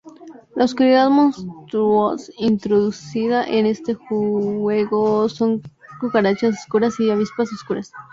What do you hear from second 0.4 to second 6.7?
La oscuridad monstruos introducido en este juego son cucarachas